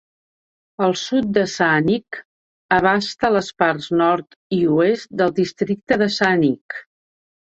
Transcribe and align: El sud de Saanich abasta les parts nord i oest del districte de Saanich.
El 0.85 0.93
sud 0.99 1.27
de 1.35 1.41
Saanich 1.55 2.17
abasta 2.79 3.31
les 3.35 3.51
parts 3.63 3.89
nord 4.01 4.35
i 4.59 4.61
oest 4.77 5.13
del 5.23 5.35
districte 5.41 5.99
de 6.05 6.09
Saanich. 6.19 6.81